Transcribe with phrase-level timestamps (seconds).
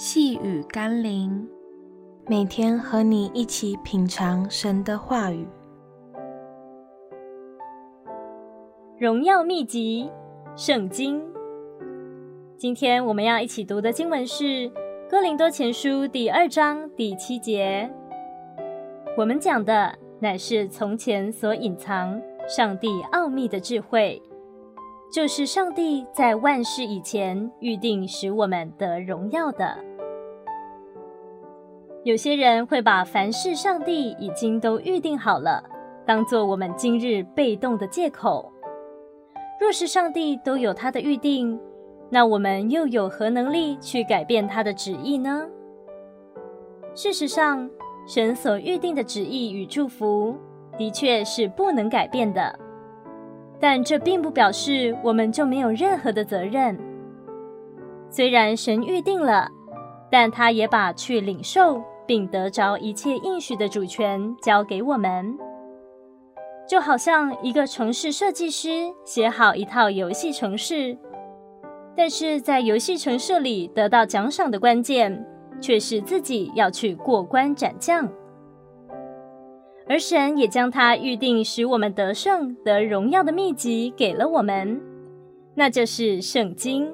[0.00, 1.44] 细雨甘霖，
[2.28, 5.44] 每天和你一起品尝神的话语。
[8.96, 10.08] 荣耀秘籍，
[10.54, 11.20] 圣经。
[12.56, 14.44] 今天我们要一起读的经文是
[15.10, 17.90] 《哥林多前书》第二章第七节。
[19.16, 24.22] 我们讲的乃是从前所隐藏、上帝奥秘的智慧。
[25.10, 29.76] 就是上帝在万事以前预定使我们得荣耀的。
[32.04, 35.62] 有些人会把凡事上帝已经都预定好了，
[36.06, 38.52] 当作我们今日被动的借口。
[39.58, 41.58] 若是上帝都有他的预定，
[42.10, 45.48] 那我们又有何能力去改变他的旨意呢？
[46.94, 47.68] 事实上，
[48.06, 50.36] 神所预定的旨意与祝福，
[50.76, 52.58] 的确是不能改变的。
[53.60, 56.78] 但这并不表示我们就没有任何的责任。
[58.10, 59.48] 虽然神预定了，
[60.10, 65.36] 但他也把去领受并得着一切应许的主权交给我们。
[66.68, 70.96] 就好像一个城市设计师写好一套游戏城市，
[71.96, 75.26] 但是在游戏城市里得到奖赏的关键，
[75.60, 78.06] 却是自己要去过关斩将。
[79.88, 84.80] 而神也将他预定使我们得胜得荣耀的秘籍给了我们，
[85.54, 86.92] 那就是圣经。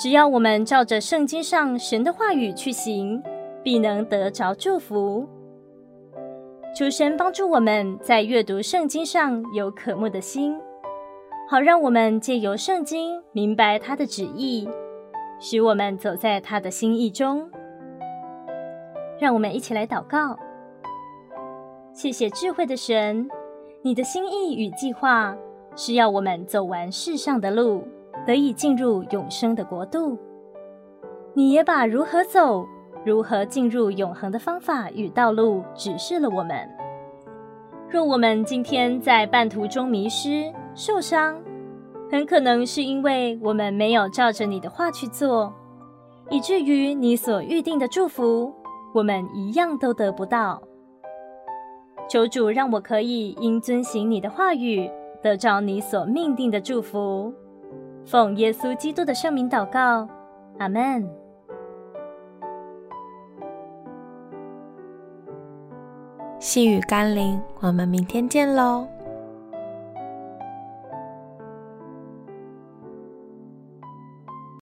[0.00, 3.22] 只要我们照着圣经上神的话语去行，
[3.62, 5.28] 必能得着祝福。
[6.76, 10.56] 求神帮助我们在阅读圣经上有渴慕的心，
[11.48, 14.68] 好让我们借由圣经明白他的旨意，
[15.38, 17.48] 使我们走在他的心意中。
[19.20, 20.38] 让我们一起来祷告。
[21.94, 23.28] 谢谢智慧的神，
[23.82, 25.32] 你的心意与计划
[25.76, 27.86] 是要我们走完世上的路，
[28.26, 30.18] 得以进入永生的国度。
[31.34, 32.66] 你也把如何走、
[33.04, 36.68] 如何进入永恒的方法与道路指示了我们。
[37.88, 41.40] 若我们今天在半途中迷失、受伤，
[42.10, 45.54] 很可能是因为我们没有照着你的话去做，
[46.28, 48.52] 以至于你所预定的祝福，
[48.92, 50.60] 我们一样都得不到。
[52.08, 54.90] 求主让我可以因遵行你的话语，
[55.22, 57.32] 得着你所命定的祝福。
[58.04, 60.06] 奉耶稣基督的圣名祷告，
[60.58, 61.08] 阿门。
[66.38, 68.86] 细雨甘霖，我们明天见喽。